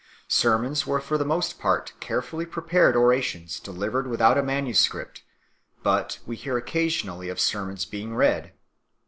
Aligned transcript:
Sermons 0.27 0.87
were 0.87 0.99
for 0.99 1.15
the 1.15 1.23
most 1.23 1.59
part 1.59 1.93
carefully 1.99 2.43
prepared 2.43 2.95
orations 2.95 3.59
delivered 3.59 4.07
without 4.07 4.35
a 4.35 4.41
manuscript; 4.41 5.21
but 5.83 6.17
we 6.25 6.35
hear 6.35 6.57
occasionally 6.57 7.29
of 7.29 7.39
sermons 7.39 7.85
being 7.85 8.15
read. 8.15 8.51